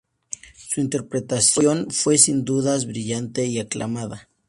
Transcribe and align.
Su 0.55 0.81
interpretación 0.81 1.91
fue 1.91 2.17
sin 2.17 2.43
dudas 2.43 2.87
brillante 2.87 3.45
y 3.45 3.59
aclamada. 3.59 4.29